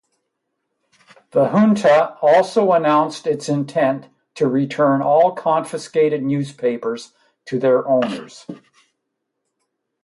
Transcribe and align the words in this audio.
The 1.29 1.49
junta 1.49 2.17
also 2.23 2.71
announced 2.71 3.27
its 3.27 3.47
intent 3.47 4.07
to 4.33 4.47
return 4.47 5.03
all 5.03 5.33
confiscated 5.35 6.23
newspapers 6.23 7.13
to 7.45 7.59
their 7.59 7.87
owners. 7.87 8.47